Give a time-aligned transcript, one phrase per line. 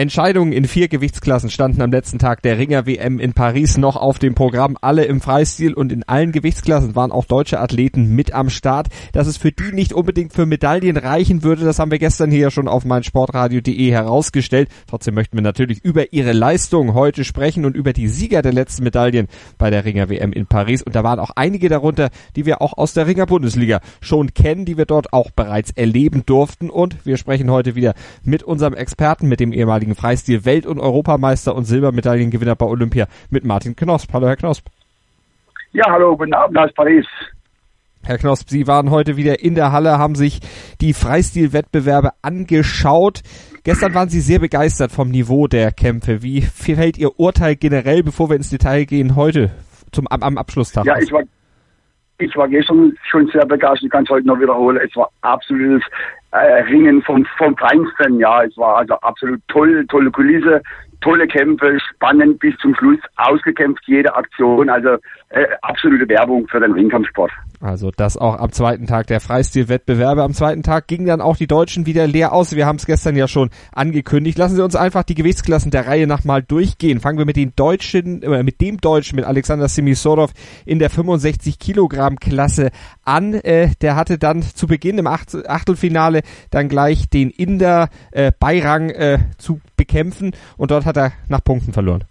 [0.00, 4.18] Entscheidungen in vier Gewichtsklassen standen am letzten Tag der Ringer WM in Paris noch auf
[4.18, 4.78] dem Programm.
[4.80, 8.86] Alle im Freistil und in allen Gewichtsklassen waren auch deutsche Athleten mit am Start.
[9.12, 12.50] Dass es für die nicht unbedingt für Medaillen reichen würde, das haben wir gestern hier
[12.50, 14.70] schon auf meinsportradio.de herausgestellt.
[14.86, 18.84] Trotzdem möchten wir natürlich über ihre Leistung heute sprechen und über die Sieger der letzten
[18.84, 19.26] Medaillen
[19.58, 20.82] bei der Ringer WM in Paris.
[20.82, 24.64] Und da waren auch einige darunter, die wir auch aus der Ringer Bundesliga schon kennen,
[24.64, 26.70] die wir dort auch bereits erleben durften.
[26.70, 27.92] Und wir sprechen heute wieder
[28.24, 33.06] mit unserem Experten, mit dem ehemaligen ehemaligen Freistil Welt- und Europameister und Silbermedaillengewinner bei Olympia
[33.30, 34.12] mit Martin Knosp.
[34.12, 34.66] Hallo Herr Knosp.
[35.72, 37.06] Ja, hallo, guten Abend aus Paris.
[38.02, 40.40] Herr Knosp, Sie waren heute wieder in der Halle, haben sich
[40.80, 43.20] die Freistilwettbewerbe angeschaut.
[43.62, 46.22] Gestern waren Sie sehr begeistert vom Niveau der Kämpfe.
[46.22, 49.50] Wie fällt Ihr Urteil generell, bevor wir ins Detail gehen, heute
[49.92, 50.86] zum, am, am Abschlusstag?
[50.86, 51.22] Ja, ich war,
[52.18, 54.80] ich war gestern schon sehr begeistert, ich kann es heute noch wiederholen.
[54.82, 55.82] Es war absolutes
[56.32, 58.18] äh, Ringen vom, vom Feinsten.
[58.18, 60.62] Ja, es war also absolut toll, tolle Kulisse,
[61.00, 64.68] tolle Kämpfe, spannend bis zum Schluss, ausgekämpft jede Aktion.
[64.68, 64.96] Also
[65.30, 67.30] äh, absolute Werbung für den Ringkampfsport.
[67.60, 70.22] Also das auch am zweiten Tag der Freistilwettbewerbe.
[70.22, 72.56] Am zweiten Tag gingen dann auch die Deutschen wieder leer aus.
[72.56, 74.38] Wir haben es gestern ja schon angekündigt.
[74.38, 77.00] Lassen Sie uns einfach die Gewichtsklassen der Reihe nach mal durchgehen.
[77.00, 80.32] Fangen wir mit den Deutschen, äh, mit dem Deutschen, mit Alexander Simisorov
[80.64, 82.70] in der 65 Kilogramm Klasse
[83.04, 83.34] an.
[83.34, 85.30] Äh, der hatte dann zu Beginn im Acht
[86.50, 91.72] Dann gleich den Inder äh, Beirang äh, zu bekämpfen und dort hat er nach Punkten
[91.72, 92.04] verloren.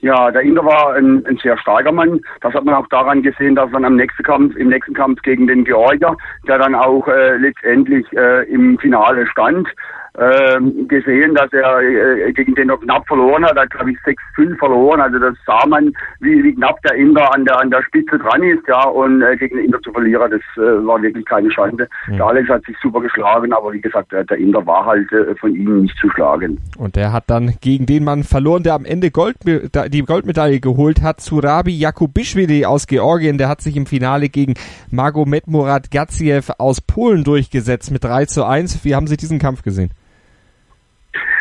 [0.00, 2.20] Ja, der Inder war ein, ein, sehr starker Mann.
[2.42, 5.46] Das hat man auch daran gesehen, dass dann am nächsten Kampf, im nächsten Kampf gegen
[5.46, 6.14] den Georgier,
[6.46, 9.66] der dann auch äh, letztendlich äh, im Finale stand,
[10.14, 13.56] gesehen, dass er äh, gegen den noch knapp verloren hat.
[13.56, 13.98] Er hat, glaube ich,
[14.36, 15.00] 6-5 verloren.
[15.00, 18.42] Also das sah man, wie, wie knapp der Inder an der, an der Spitze dran
[18.44, 18.66] ist.
[18.68, 18.84] ja.
[18.84, 21.88] Und äh, gegen den Inder zu verlieren, das äh, war wirklich keine Chance.
[22.06, 22.16] Mhm.
[22.16, 25.34] Der Alex hat sich super geschlagen, aber wie gesagt, der, der Inder war halt äh,
[25.34, 26.60] von ihm nicht zu schlagen.
[26.78, 31.02] Und der hat dann gegen den Mann verloren, der am Ende Gold, die Goldmedaille geholt
[31.02, 31.22] hat.
[31.22, 34.54] Surabi Jakubishvili aus Georgien, der hat sich im Finale gegen
[34.92, 38.84] Magomed Murat Gaziev aus Polen durchgesetzt mit 3 zu 1.
[38.84, 39.90] Wie haben Sie diesen Kampf gesehen?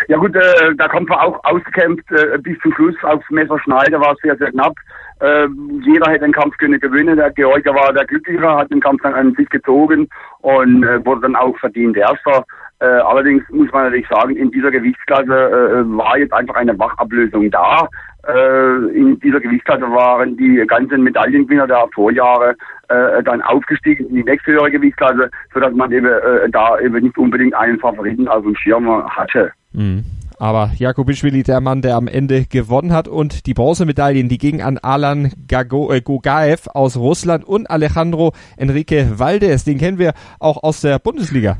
[0.07, 4.13] Ja gut, äh, der Kampf war auch ausgekämpft äh, bis zum Schluss aufs Messerschneider, war
[4.13, 4.75] es sehr, sehr knapp.
[5.19, 5.47] Äh,
[5.81, 7.15] jeder hätte den Kampf können gewinnen.
[7.15, 10.09] Der Georgier war der Glücklichere, hat den Kampf dann an sich gezogen
[10.41, 12.43] und äh, wurde dann auch verdient Erster.
[12.79, 17.49] Äh, allerdings muss man natürlich sagen, in dieser Gewichtsklasse äh, war jetzt einfach eine Wachablösung
[17.49, 17.87] da.
[18.27, 22.55] Äh, in dieser Gewichtsklasse waren die ganzen Medaillengewinner der Vorjahre
[22.89, 27.53] äh, dann aufgestiegen in die nächsthöhere Gewichtsklasse, sodass man eben äh, da eben nicht unbedingt
[27.53, 29.51] einen Favoriten auf dem Schirm hatte.
[29.73, 30.05] Mhm.
[30.39, 34.77] Aber Jakubischwili, der Mann, der am Ende gewonnen hat und die Bronzemedaillen, die gingen an
[34.77, 40.81] Alan Gago, äh, Gogaev aus Russland und Alejandro Enrique Valdez, den kennen wir auch aus
[40.81, 41.59] der Bundesliga.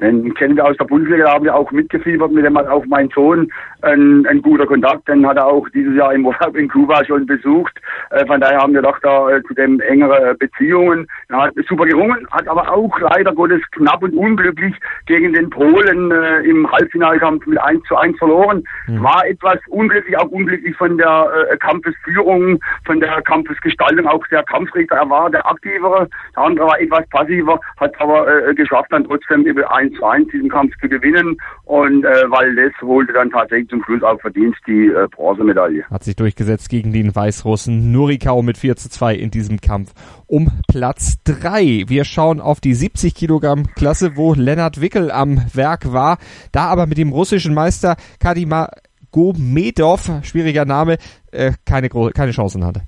[0.00, 2.84] Den kennen wir aus der Bundesliga, da haben wir auch mitgefiebert, mit dem hat auch
[2.86, 6.68] mein Sohn ein, ein guter Kontakt, den hat er auch dieses Jahr im Urlaub in
[6.68, 7.80] Kuba schon besucht.
[8.10, 11.06] Äh, von daher haben wir doch da äh, zu dem engere Beziehungen.
[11.28, 14.74] Er hat super gerungen, hat aber auch leider Gottes knapp und unglücklich
[15.06, 18.62] gegen den Polen äh, im Halbfinalkampf mit 1 zu 1 verloren.
[18.88, 19.02] Mhm.
[19.02, 24.96] War etwas unglücklich, auch unglücklich von der äh, Kampfesführung, von der Kampfesgestaltung, auch der Kampfrichter.
[24.96, 29.46] Er war der aktivere, der andere war etwas passiver, hat aber äh, geschafft, dann trotzdem
[29.46, 31.36] über 1 1 zu 1 diesen Kampf zu gewinnen.
[31.64, 35.84] Und äh, Valdez holte dann tatsächlich zum Schluss auch verdient die äh, Bronzemedaille.
[35.90, 39.92] Hat sich durchgesetzt gegen den Weißrussen Nurikau mit 4 zu 2 in diesem Kampf
[40.26, 41.84] um Platz 3.
[41.86, 46.18] Wir schauen auf die 70 Kilogramm Klasse, wo Lennart Wickel am Werk war.
[46.52, 48.68] Da aber mit dem russischen Meister Kadima
[49.12, 50.98] Gomedov, schwieriger Name,
[51.32, 52.82] äh, keine, keine Chancen hatte.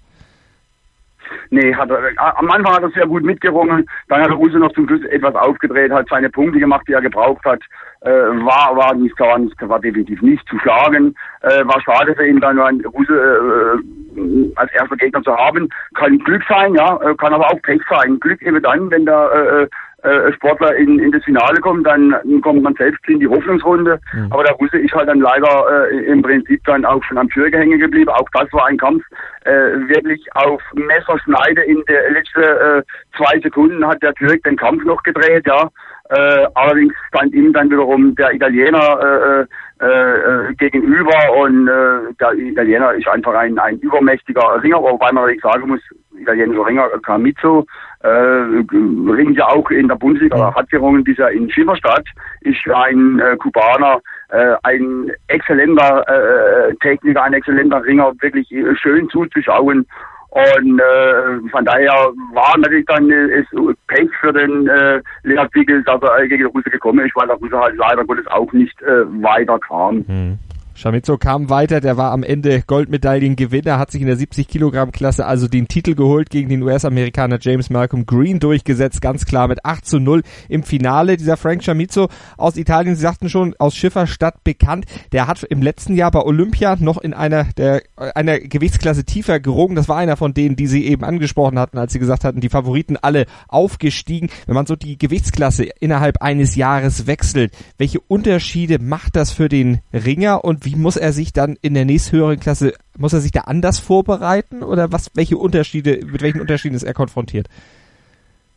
[1.51, 4.73] Nee, hat er, am Anfang hat er sehr gut mitgerungen, dann hat er Use noch
[4.73, 7.63] zum Schluss etwas aufgedreht, hat seine Punkte gemacht, die er gebraucht hat,
[8.03, 12.27] äh, war, war nicht, war, nicht, war definitiv nicht zu schlagen, äh, war schade für
[12.27, 16.97] ihn, dann nur ein Use äh, als erster Gegner zu haben, kann Glück sein, ja,
[17.03, 18.19] äh, kann aber auch Pech sein.
[18.21, 19.69] Glück eben dann, wenn der äh,
[20.03, 23.99] äh, Sportler in, in das Finale kommt, dann kommt man selbst in die Hoffnungsrunde.
[24.13, 24.33] Mhm.
[24.33, 27.59] Aber der Russe ist halt dann leider äh, im Prinzip dann auch schon am Türke
[27.59, 28.11] hängen geblieben.
[28.11, 29.05] Auch das war ein Kampf,
[29.45, 32.83] äh, wirklich auf Messerschneide in der letzten äh,
[33.17, 35.69] zwei Sekunden hat der Türk den Kampf noch gedreht, ja.
[36.11, 39.47] Äh, allerdings stand ihm dann wiederum der Italiener
[39.81, 45.25] äh, äh, gegenüber und äh, der Italiener ist einfach ein, ein übermächtiger Ringer, wobei man
[45.25, 45.81] natürlich sagen muss,
[46.21, 47.67] italienischer Ringer Camizzo
[48.01, 52.07] äh, ringt ja auch in der Bundesliga, oder hat gerungen bisher in Schillerstadt,
[52.43, 54.01] ist ein äh, Kubaner,
[54.31, 58.49] äh, ein exzellenter äh, Techniker, ein exzellenter Ringer, wirklich
[58.81, 59.87] schön zuzuschauen
[60.31, 63.43] Und äh, von daher war natürlich dann äh,
[63.87, 67.37] Pech für den äh, Leonard Pickels, dass er gegen den Russe gekommen ist, weil der
[67.37, 70.05] Russe halt leider Gottes auch nicht äh, weiter kam.
[70.07, 70.39] Hm.
[70.79, 75.27] Schamizo kam weiter, der war am Ende Goldmedaillengewinner, hat sich in der 70 Kilogramm Klasse
[75.27, 79.85] also den Titel geholt gegen den US-Amerikaner James Malcolm Green durchgesetzt, ganz klar mit 8
[79.85, 81.17] zu 0 im Finale.
[81.17, 85.97] Dieser Frank Chamizo aus Italien, Sie sagten schon, aus Schifferstadt bekannt, der hat im letzten
[85.97, 89.75] Jahr bei Olympia noch in einer der einer Gewichtsklasse tiefer gerungen.
[89.75, 92.51] Das war einer von denen, die Sie eben angesprochen hatten, als Sie gesagt hatten, die
[92.51, 94.29] Favoriten alle aufgestiegen.
[94.47, 99.81] Wenn man so die Gewichtsklasse innerhalb eines Jahres wechselt, welche Unterschiede macht das für den
[99.93, 103.43] Ringer und wie muss er sich dann in der nächsthöheren Klasse, muss er sich da
[103.43, 107.49] anders vorbereiten oder was, welche Unterschiede, mit welchen Unterschieden ist er konfrontiert?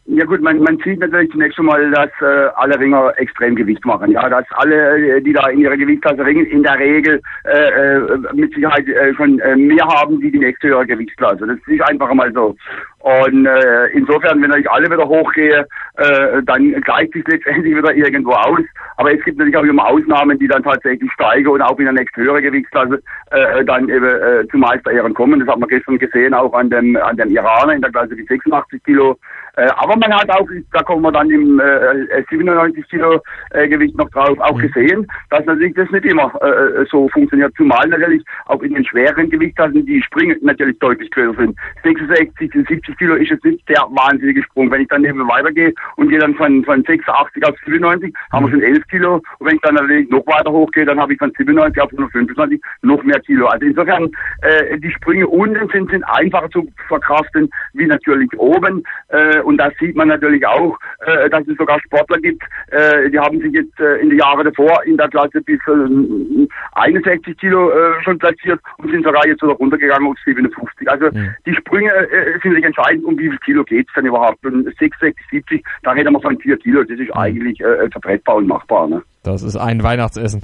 [0.06, 3.86] Ja gut, man, man sieht natürlich zunächst schon mal, dass äh, alle Ringer extrem Gewicht
[3.86, 4.12] machen.
[4.12, 8.20] Ja, dass alle, äh, die da in ihrer Gewichtsklasse ringen, in der Regel äh, äh,
[8.34, 11.46] mit Sicherheit äh, schon äh, mehr haben wie die nächste höhere Gewichtsklasse.
[11.46, 12.56] Das ist einfach mal so.
[13.00, 15.68] Und äh, insofern, wenn ich alle wieder hochgehe,
[15.98, 18.62] äh, dann gleicht sich letztendlich wieder irgendwo aus.
[18.98, 21.94] Aber es gibt natürlich auch immer Ausnahmen, die dann tatsächlich steigen und auch in der
[21.94, 23.02] nächsten höhere Gewichtsklasse
[23.32, 25.40] äh, dann eben äh, zu Meisterehren kommen.
[25.40, 28.26] Das hat man gestern gesehen, auch an dem an dem Iraner in der Klasse die
[28.26, 29.18] 86 Kilo.
[29.56, 33.22] Äh, aber man hat auch, da kommen wir dann im äh, 97 Kilo
[33.52, 34.62] äh, Gewicht noch drauf, auch mhm.
[34.62, 37.54] gesehen, dass natürlich das nicht immer äh, so funktioniert.
[37.58, 41.58] Zumal natürlich auch in den schweren Gewichtklassen die Sprünge natürlich deutlich größer sind.
[41.84, 44.72] 66 und 70 Kilo ist jetzt nicht der wahnsinnige Sprung.
[44.72, 48.16] Wenn ich dann eben weitergehe und gehe dann von, von 86 auf 97, mhm.
[48.32, 49.16] haben wir schon 11 Kilo.
[49.40, 52.62] Und wenn ich dann natürlich noch weiter hochgehe, dann habe ich von 97 auf 125
[52.82, 53.48] noch mehr Kilo.
[53.48, 54.12] Also insofern,
[54.42, 58.84] äh, die Sprünge unten sind, sind einfacher zu verkraften wie natürlich oben.
[59.10, 63.20] Äh, und das sieht man natürlich auch, äh, dass es sogar Sportler gibt, äh, die
[63.20, 67.72] haben sich jetzt äh, in den Jahren davor in der Klasse bis äh, 61 Kilo
[67.72, 70.90] äh, schon platziert und sind sogar jetzt sogar runtergegangen auf 57.
[70.90, 71.36] Also mhm.
[71.46, 74.46] die Sprünge äh, sind nicht entscheidend, um wie viel Kilo geht es denn überhaupt.
[74.46, 77.14] Und 66, 70, da reden wir von 4 Kilo, das ist mhm.
[77.14, 78.88] eigentlich äh, vertretbar und machbar.
[78.88, 79.02] Ne?
[79.24, 80.42] Das ist ein Weihnachtsessen.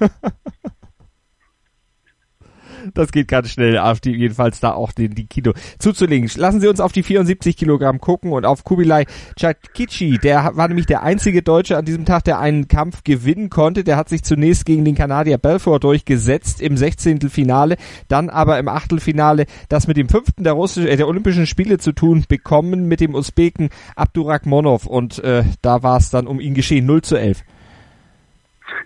[2.94, 6.28] das geht ganz schnell, AfD jedenfalls da auch den, die Kilo zuzulegen.
[6.36, 9.06] Lassen Sie uns auf die 74 Kilogramm gucken und auf Kubilai
[9.38, 10.18] Chakichi.
[10.18, 13.84] Der war nämlich der einzige Deutsche an diesem Tag, der einen Kampf gewinnen konnte.
[13.84, 17.28] Der hat sich zunächst gegen den Kanadier Belfort durchgesetzt im 16.
[17.28, 17.76] Finale,
[18.08, 21.92] dann aber im Achtelfinale das mit dem fünften der, Russisch, äh, der Olympischen Spiele zu
[21.92, 26.86] tun bekommen mit dem Usbeken Abdurakmonov und äh, da war es dann um ihn geschehen
[26.86, 27.42] 0 zu 11.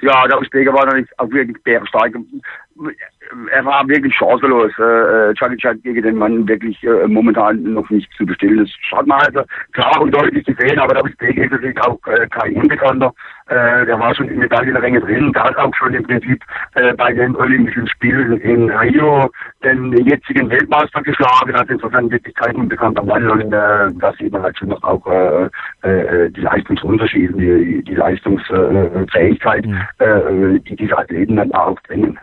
[0.02, 2.14] Ja, der Usbeker war natürlich auch wirklich bärenstark
[3.50, 4.73] er war wirklich chancenlos.
[4.78, 8.58] Äh, Chucky hat gegen den Mann wirklich äh, momentan noch nicht zu bestellen.
[8.58, 9.43] Das hat man also
[9.73, 13.12] klar und deutlich gesehen, aber da ist natürlich auch äh, kein Unbekannter.
[13.49, 15.32] Äh, der war schon in Medaillenränge drin.
[15.32, 16.43] Der hat auch schon im Prinzip
[16.75, 19.31] äh, bei den Olympischen Spielen in Rio
[19.62, 21.55] den jetzigen Weltmeister geschlagen.
[21.55, 23.31] Also insofern wirklich kein unbekannter Mann.
[23.31, 25.49] Und äh, da sieht man halt schon noch auch äh,
[25.82, 29.81] äh, die Leistungsunterschiede, die, die Leistungsfähigkeit, mhm.
[29.99, 32.19] äh, die diese Athleten dann auch bringen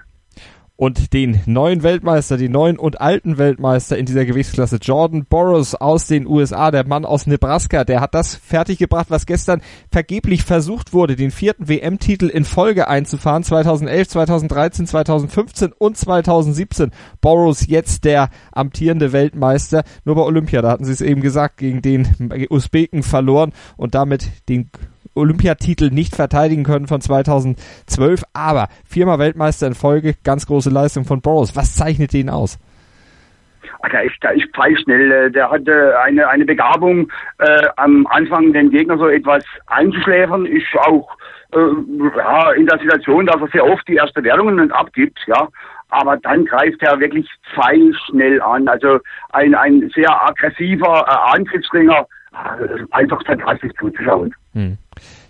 [0.84, 6.08] und den neuen Weltmeister, die neuen und alten Weltmeister in dieser Gewichtsklasse, Jordan Boros aus
[6.08, 11.16] den USA, der Mann aus Nebraska, der hat das fertiggebracht, was gestern vergeblich versucht wurde,
[11.16, 16.92] den vierten WM-Titel in Folge einzufahren, 2011, 2013, 2015 und 2017.
[17.22, 21.82] Boros jetzt der amtierende Weltmeister, nur bei Olympia, da hatten sie es eben gesagt, gegen
[21.82, 22.10] den
[22.50, 24.70] Usbeken verloren und damit den
[25.16, 31.22] Olympiatitel nicht verteidigen können von 2012, aber viermal Weltmeister in Folge, ganz große Leistung von
[31.22, 31.56] Boros.
[31.56, 32.60] Was zeichnet den aus?
[33.84, 35.12] Ah, der ist, der ist pfeilschnell.
[35.12, 40.66] Äh, der hatte eine, eine Begabung, äh, am Anfang den Gegner so etwas einzuschläfern, ist
[40.80, 41.10] auch
[41.52, 41.58] äh,
[42.18, 45.50] ja, in der Situation, dass er sehr oft die erste Wertungen abgibt, ja.
[45.90, 48.68] Aber dann greift er wirklich pfeilschnell an.
[48.68, 49.00] Also
[49.34, 52.08] ein, ein sehr aggressiver äh, Angriffsringer,
[52.90, 54.34] einfach fantastisch zuzuschauen.
[54.54, 54.78] Hm.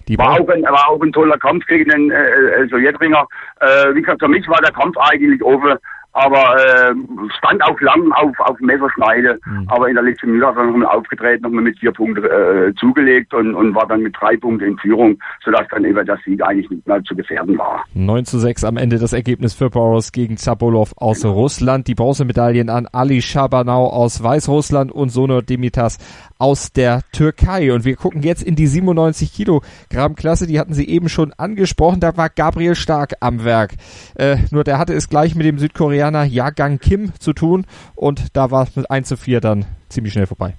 [0.07, 3.25] Die war, auch ein, war auch ein toller Kampf gegen den äh, äh Sowjetringer.
[3.62, 5.77] Äh, wie gesagt, für mich war der Kampf eigentlich offen
[6.13, 6.93] aber äh,
[7.38, 9.39] stand auch lang auf, auf Messerschneide.
[9.46, 9.67] Mhm.
[9.67, 13.34] Aber in der letzten Minute hat er nochmal aufgetreten, nochmal mit vier Punkten äh, zugelegt
[13.34, 16.70] und, und war dann mit drei Punkten in Führung, sodass dann eben der Sieg eigentlich
[16.70, 17.84] nicht mehr zu gefährden war.
[17.96, 21.34] 9 zu 6 am Ende das Ergebnis für Boros gegen Zabolov aus genau.
[21.34, 21.88] Russland.
[21.88, 25.98] Die Bronzemedaillen an Ali Shabanau aus Weißrussland und Sonor Dimitas
[26.38, 27.74] aus der Türkei.
[27.74, 30.46] Und wir gucken jetzt in die 97 Kilogramm Klasse.
[30.46, 32.01] Die hatten Sie eben schon angesprochen.
[32.01, 33.72] Da war Gabriel Stark am Werk.
[34.15, 38.36] Äh, nur der hatte es gleich mit dem Südkoreaner Koreaner Jagang Kim zu tun und
[38.36, 40.55] da war es mit 1 zu 4 dann ziemlich schnell vorbei.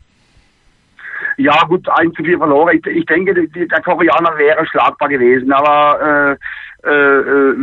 [1.37, 2.79] Ja, gut, 1 zu 4 verloren.
[2.79, 6.39] Ich, ich denke, der Koreaner wäre schlagbar gewesen, aber
[6.83, 7.55] äh, äh,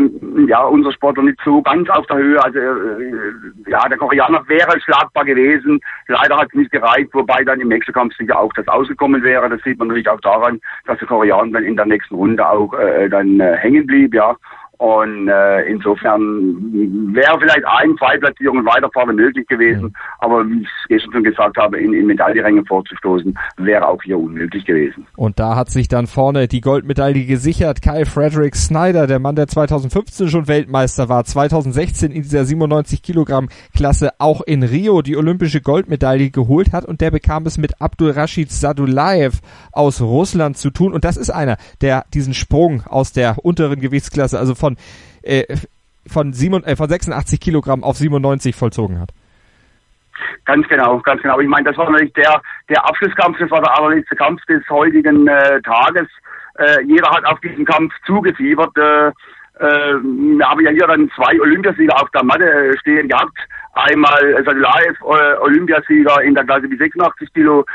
[0.47, 2.43] ja, unser Sportler nicht so ganz auf der Höhe.
[2.43, 3.13] Also äh,
[3.67, 5.79] ja, der Koreaner wäre schlagbar gewesen.
[6.07, 9.49] Leider hat es nicht gereicht, wobei dann im nächsten Kampf sicher auch das ausgekommen wäre.
[9.49, 12.73] Das sieht man natürlich auch daran, dass der Koreaner dann in der nächsten Runde auch
[12.73, 14.35] äh, dann äh, hängen blieb, ja.
[14.81, 19.83] Und äh, insofern wäre vielleicht ein, zwei Platzierungen weiter vorne möglich gewesen.
[19.83, 19.93] Mhm.
[20.17, 24.17] Aber wie ich es gestern schon gesagt habe, in, in Medaillenränge vorzustoßen, wäre auch hier
[24.17, 25.05] unmöglich gewesen.
[25.15, 27.83] Und da hat sich dann vorne die Goldmedaille gesichert.
[27.83, 33.49] Kyle Frederick Snyder, der Mann, der 2015 schon Weltmeister war, 2016 in dieser 97 Kilogramm
[33.75, 36.85] Klasse auch in Rio die olympische Goldmedaille geholt hat.
[36.85, 39.41] Und der bekam es mit Abdul Rashid Sadulaev
[39.73, 40.91] aus Russland zu tun.
[40.91, 44.77] Und das ist einer, der diesen Sprung aus der unteren Gewichtsklasse, also von von,
[45.23, 45.43] äh,
[46.07, 49.11] von, sieben, äh, von 86 Kilogramm auf 97 vollzogen hat.
[50.45, 51.39] Ganz genau, ganz genau.
[51.39, 55.27] Ich meine, das war natürlich der, der Abschlusskampf, das war der allerletzte Kampf des heutigen
[55.27, 56.07] äh, Tages.
[56.55, 58.75] Äh, jeder hat auf diesen Kampf zugefiebert.
[58.77, 59.07] Äh,
[59.61, 63.37] äh, wir haben ja hier dann zwei Olympiasieger auf der Matte äh, stehen gehabt.
[63.73, 67.65] Einmal Sadulaev, äh, Olympiasieger in der Klasse bis 86 Kilo,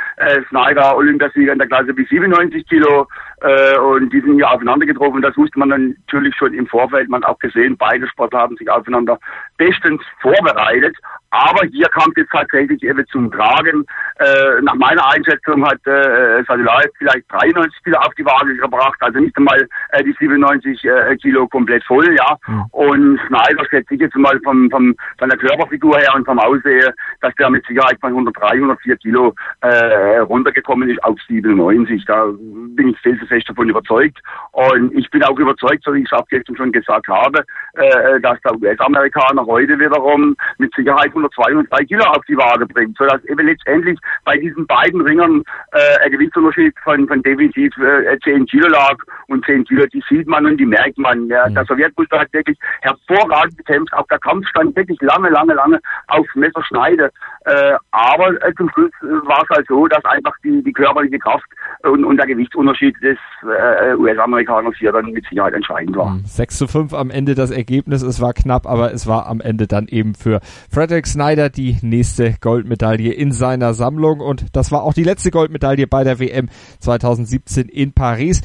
[0.50, 3.06] Snyder, Olympiasieger in der Klasse bis 97 Kilo.
[3.42, 5.22] Äh, und die sind hier aufeinander getroffen.
[5.22, 7.08] Das wusste man natürlich schon im Vorfeld.
[7.08, 9.18] Man hat auch gesehen, beide Sportler haben sich aufeinander
[9.58, 10.96] bestens vorbereitet.
[11.30, 13.84] Aber hier kam es jetzt tatsächlich eben zum Tragen.
[14.18, 19.18] Äh, nach meiner Einschätzung hat äh, Sadulaev vielleicht 93 Kilo auf die Waage gebracht, also
[19.18, 22.36] nicht einmal äh, die 97 äh, Kilo komplett voll, ja.
[22.46, 22.64] Mhm.
[22.70, 26.92] Und Snyder schätze ich jetzt mal vom, vom, von der Körperfigur her und vom Aussehen,
[27.20, 32.04] dass der mit Sicherheit von 103, 104 Kilo äh, runtergekommen ist auf 97.
[32.06, 34.18] Da bin ich felsenfest davon überzeugt.
[34.52, 38.20] Und ich bin auch überzeugt, so wie ich es auch gestern schon gesagt habe, äh,
[38.20, 42.96] dass der US-Amerikaner heute wiederum mit Sicherheit 102 und 3 Kilo auf die Waage bringt,
[42.96, 45.42] sodass eben letztendlich bei diesen beiden Ringern
[45.72, 48.96] äh, ein Gewichtsunterschied von, von definitiv äh, 10 Kilo lag
[49.28, 51.28] und 10 Kilo, die sieht man und die merkt man.
[51.28, 51.48] Ja.
[51.48, 51.54] Mhm.
[51.54, 56.26] Der Sowjetbuster hat wirklich hervorragend gekämpft, auch der Kampf stand wirklich lange, lange, lange auf
[56.34, 57.10] Messerschneide.
[57.44, 61.46] Äh, aber äh, zum Schluss war es halt so, dass einfach die, die körperliche Kraft
[61.82, 66.18] und, und der Gewichtsunterschied des äh, US-Amerikaners hier dann mit Sicherheit entscheidend war.
[66.24, 66.58] 6 mhm.
[66.58, 69.88] zu 5 am Ende das Ergebnis, es war knapp, aber es war am Ende dann
[69.88, 75.04] eben für Frederick Snyder die nächste Goldmedaille in seiner Sammlung und das war auch die
[75.04, 76.48] letzte Goldmedaille bei der WM
[76.80, 78.42] 2017 in Paris.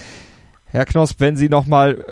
[0.65, 2.05] Herr Knosp, wenn Sie nochmal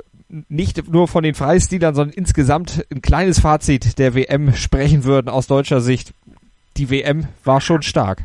[0.47, 5.47] nicht nur von den Freistilern, sondern insgesamt ein kleines Fazit der WM sprechen würden aus
[5.47, 6.13] deutscher Sicht.
[6.77, 8.23] Die WM war schon stark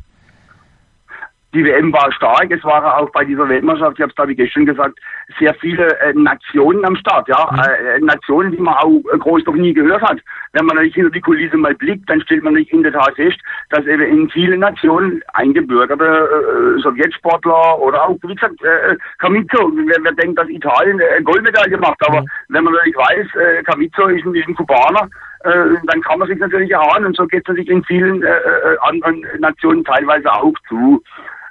[1.55, 2.51] die WM war stark.
[2.51, 4.99] Es waren auch bei dieser Weltmeisterschaft, ich habe es glaube ich gestern gesagt,
[5.39, 7.29] sehr viele äh, Nationen am Start.
[7.29, 7.59] Ja, mhm.
[7.61, 10.19] äh, Nationen, die man auch äh, groß noch nie gehört hat.
[10.53, 13.15] Wenn man natürlich hinter die Kulisse mal blickt, dann stellt man nicht in der Tat
[13.15, 13.39] fest,
[13.71, 19.97] dass eben in vielen Nationen eingebürgerte äh, Sowjetsportler oder auch, wie gesagt, äh, Camizzo, wer,
[20.03, 22.27] wer denkt, dass Italien äh, Goldmedaille macht, aber mhm.
[22.49, 25.09] wenn man natürlich weiß, äh, Camizzo ist ein, ist ein Kubaner,
[25.45, 28.29] äh, dann kann man sich natürlich erahnen und so geht es natürlich in vielen äh,
[28.29, 31.03] äh, anderen Nationen teilweise auch zu.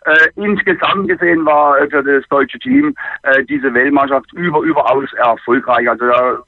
[0.05, 2.93] Äh, insgesamt gesehen war äh, für das deutsche Team
[3.23, 5.89] äh, diese Weltmannschaft über, überaus erfolgreich.
[5.89, 6.39] Also da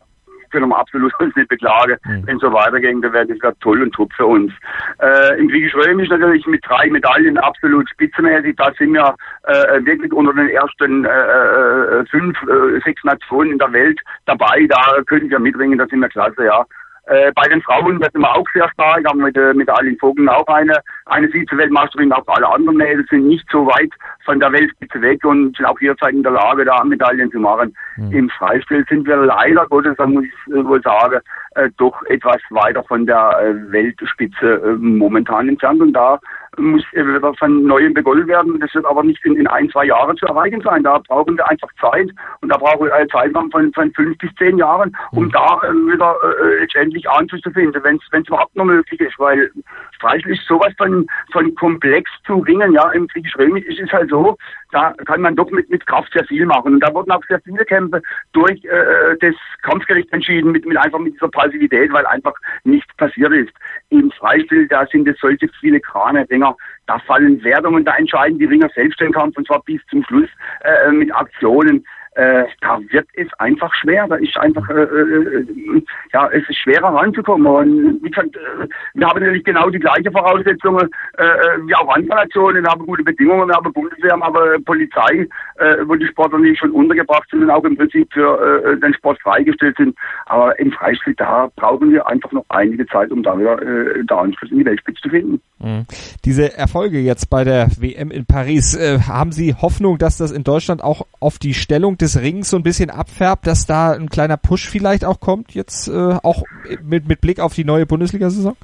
[0.51, 1.97] können wir absolut uns nicht beklagen.
[2.05, 2.27] Mhm.
[2.27, 4.51] Wenn es so weitergeht, dann wäre das gerade toll und top für uns.
[4.99, 8.55] Äh, Im Griechisch-Römisch natürlich mit drei Medaillen absolut spitzenmäßig.
[8.55, 13.57] Da sind wir äh, wirklich unter den ersten äh, äh fünf, äh, sechs Nationen in
[13.57, 14.65] der Welt dabei.
[14.69, 16.65] Da können wir mitringen, da sind wir klasse, ja.
[17.07, 20.27] Äh, bei den Frauen sind wir auch sehr stark, haben mit, äh, mit Aline Vogel
[20.27, 23.91] auch eine, eine Vize-Weltmeisterin, auch alle anderen Mädels sind nicht so weit
[24.23, 27.75] von der Weltspitze weg und sind auch jederzeit in der Lage, da Medaillen zu machen.
[27.97, 28.11] Mhm.
[28.11, 31.19] Im Freistil sind wir leider Gottes, da muss ich äh, wohl sagen,
[31.55, 36.19] äh, doch etwas weiter von der äh, Weltspitze äh, momentan entfernt und da
[36.57, 38.59] muss wieder von neuem begonnen werden.
[38.59, 40.83] Das wird aber nicht in, in, ein, zwei Jahren zu erreichen sein.
[40.83, 42.09] Da brauchen wir einfach Zeit
[42.41, 45.31] und da brauchen wir einen Zeitraum von, von fünf bis zehn Jahren, um mhm.
[45.31, 49.51] da äh, wieder äh, letztendlich Anschluss zu finden, wenn es überhaupt noch möglich ist, weil
[49.95, 54.37] streichlich sowas von, von komplex zu ringen, ja, im Griechisch-Römisch ist es halt so,
[54.71, 56.73] da kann man doch mit, mit Kraft sehr viel machen.
[56.73, 58.01] Und da wurden auch sehr viele Kämpfe
[58.33, 63.31] durch äh, das Kampfgericht entschieden, mit, mit einfach mit dieser Passivität, weil einfach nichts passiert
[63.33, 63.53] ist.
[63.89, 66.55] Im Freistil, da sind es solche viele Krane, Dinger,
[66.87, 70.29] da fallen Wertungen, da entscheiden die Ringer selbst den Kampf und zwar bis zum Schluss
[70.61, 74.07] äh, mit Aktionen äh, da wird es einfach schwer.
[74.07, 77.45] Da ist einfach, äh, äh, ja, es ist schwerer ranzukommen.
[77.45, 81.93] Und wie gesagt, äh, wir haben natürlich genau die gleichen Voraussetzungen äh, äh, wie auch
[81.93, 82.63] andere Nationen.
[82.63, 86.59] Wir haben gute Bedingungen, wir haben Bundeswehr, wir haben Polizei, äh, wo die Sportler nicht
[86.59, 89.97] schon untergebracht sind und auch im Prinzip für äh, den Sport freigestellt sind.
[90.27, 94.17] Aber im Freistil, da brauchen wir einfach noch einige Zeit, um da wieder äh, der
[94.17, 95.41] Anschluss in die Weltspitze zu finden.
[95.59, 95.85] Mhm.
[96.25, 100.43] Diese Erfolge jetzt bei der WM in Paris, äh, haben Sie Hoffnung, dass das in
[100.43, 104.37] Deutschland auch auf die Stellung des Rings so ein bisschen abfärbt, dass da ein kleiner
[104.37, 106.43] Push vielleicht auch kommt, jetzt äh, auch
[106.83, 108.57] mit, mit Blick auf die neue Bundesliga-Saison?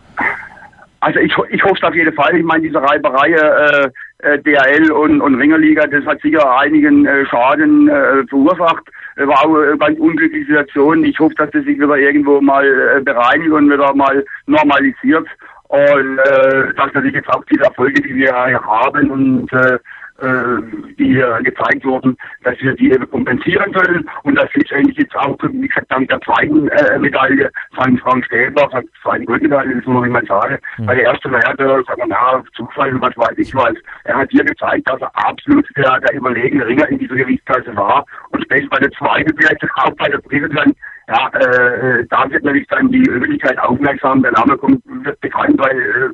[1.00, 2.38] Also ich, ich hoffe es auf jeden Fall.
[2.38, 7.26] Ich meine, diese Reiberei äh, äh, DRL und, und Ringerliga, das hat sicher einigen äh,
[7.26, 8.84] Schaden äh, verursacht.
[9.16, 11.04] War auch eine ganz unglückliche Situation.
[11.04, 15.28] Ich hoffe, dass das sich wieder irgendwo mal äh, bereinigt und wieder mal normalisiert.
[15.72, 19.78] Und äh, dass natürlich jetzt auch diese Erfolge, die wir haben und äh,
[20.22, 20.62] äh,
[21.00, 25.38] die hier gezeigt wurden, dass wir die eben kompensieren können und dass letztendlich jetzt auch,
[25.42, 30.06] wie gesagt, dank der zweiten äh, Medaille von Frank Stäbler, der zweiten Goldmedaille, das muss
[30.06, 30.88] ich mal sagen, mhm.
[30.88, 33.74] weil der erste war ja, der, sagen wir, na, Zufall, was weiß ich was.
[34.04, 38.06] Er hat hier gezeigt, dass er absolut der, der überlegene Ringer in dieser Gewichtsklasse war
[38.32, 40.74] und später bei der zweiten Plätze, auch bei der dritten dann
[41.12, 45.77] ja, äh, da wird natürlich dann die Öffentlichkeit aufmerksam, der Name kommt, wird bekannt, weil
[45.77, 46.10] äh,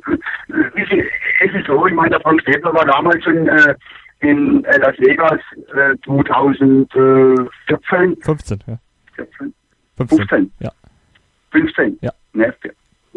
[1.44, 3.76] es ist so, ich meine, der Frank Stäbler war damals schon äh,
[4.20, 5.38] in Las Vegas
[5.74, 8.16] äh, 2014.
[8.22, 8.78] 15, ja.
[9.14, 9.54] 14?
[9.96, 10.18] 15.
[10.18, 10.52] 15.
[10.58, 10.72] Ja.
[11.52, 11.98] 15.
[12.00, 12.10] Ja.
[12.32, 12.52] Ne,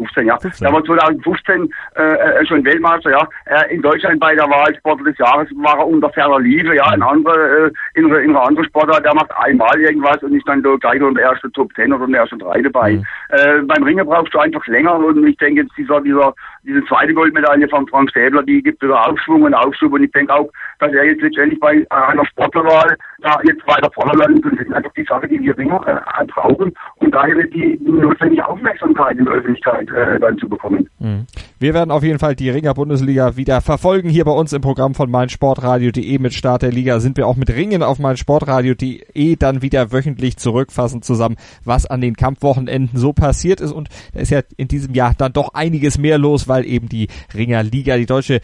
[0.02, 0.38] 15, ja.
[0.38, 0.66] 15.
[0.66, 3.28] Da war 2015 äh, äh, schon Weltmeister, ja.
[3.46, 6.84] Äh, in Deutschland bei der Wahl Sportler des Jahres war er unter ferner Liebe, ja.
[6.86, 10.62] Ein anderer, äh, in, in einer anderen Sportart, der macht einmal irgendwas und ist dann
[10.62, 12.92] da gleich unter der ersten Top 10 oder in der ersten drei dabei.
[12.94, 13.04] Mhm.
[13.28, 17.14] Äh, beim Ringen brauchst du einfach länger und ich denke jetzt dieser, dieser, diese zweite
[17.14, 20.50] Goldmedaille von Frank Stäbler, die gibt wieder Aufschwung und Aufschub und ich denke auch,
[20.82, 24.92] dass er jetzt letztendlich bei einer Sportlerwahl da jetzt weiter vorne landet das ist einfach
[24.94, 29.34] die Sache, die wir Ringer äh, brauchen und daher wird die notwendige Aufmerksamkeit in der
[29.34, 30.88] Öffentlichkeit äh, dann zu bekommen.
[30.98, 31.26] Mhm.
[31.60, 34.08] Wir werden auf jeden Fall die Ringer Bundesliga wieder verfolgen.
[34.08, 37.50] Hier bei uns im Programm von meinsportradio.de mit Start der Liga sind wir auch mit
[37.50, 43.70] Ringen auf meinsportradio.de dann wieder wöchentlich zurückfassen zusammen, was an den Kampfwochenenden so passiert ist.
[43.70, 47.06] Und da ist ja in diesem Jahr dann doch einiges mehr los, weil eben die
[47.32, 48.40] Ringer Liga, die deutsche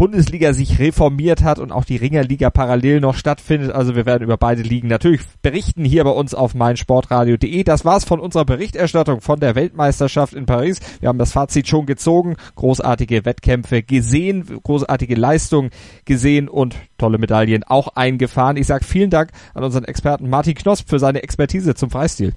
[0.00, 3.72] Bundesliga sich reformiert hat und auch die Ringerliga parallel noch stattfindet.
[3.72, 7.64] Also wir werden über beide Ligen natürlich berichten hier bei uns auf meinsportradio.de.
[7.64, 10.80] Das war's von unserer Berichterstattung von der Weltmeisterschaft in Paris.
[11.00, 15.68] Wir haben das Fazit schon gezogen, großartige Wettkämpfe gesehen, großartige Leistungen
[16.06, 18.56] gesehen und tolle Medaillen auch eingefahren.
[18.56, 22.32] Ich sage vielen Dank an unseren Experten Martin Knosp für seine Expertise zum Freistil.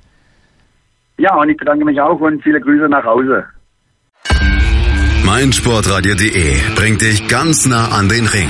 [1.18, 3.46] Ja, und ich bedanke mich auch und viele Grüße nach Hause
[5.24, 8.50] meinsportradio.de bringt dich ganz nah an den Ring.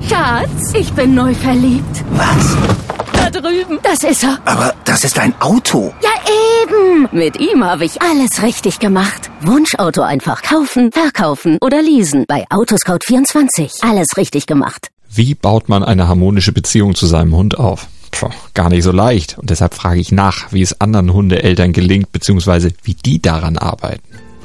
[0.00, 2.04] Schatz, ich bin neu verliebt.
[2.10, 2.56] Was?
[3.12, 3.78] Da drüben.
[3.82, 4.38] Das ist er.
[4.44, 5.92] Aber das ist ein Auto.
[6.02, 6.10] Ja,
[6.62, 7.08] eben.
[7.12, 9.30] Mit ihm habe ich alles richtig gemacht.
[9.40, 12.24] Wunschauto einfach kaufen, verkaufen oder leasen.
[12.28, 13.88] Bei Autoscout24.
[13.88, 14.88] Alles richtig gemacht.
[15.08, 17.88] Wie baut man eine harmonische Beziehung zu seinem Hund auf?
[18.10, 19.38] Puh, gar nicht so leicht.
[19.38, 24.02] Und deshalb frage ich nach, wie es anderen Hundeeltern gelingt, beziehungsweise wie die daran arbeiten.